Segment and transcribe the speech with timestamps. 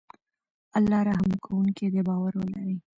[0.77, 2.75] الله رحم کوونکی دی باور ولری